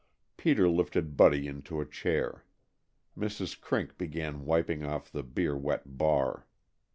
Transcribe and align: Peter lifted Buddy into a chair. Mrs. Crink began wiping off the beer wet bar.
Peter 0.35 0.67
lifted 0.67 1.15
Buddy 1.15 1.45
into 1.45 1.79
a 1.79 1.85
chair. 1.85 2.43
Mrs. 3.15 3.61
Crink 3.61 3.99
began 3.99 4.45
wiping 4.45 4.83
off 4.83 5.11
the 5.11 5.21
beer 5.21 5.55
wet 5.55 5.95
bar. 5.95 6.47